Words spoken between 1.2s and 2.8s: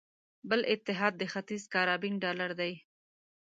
ختیځ کارابین ډالر دی.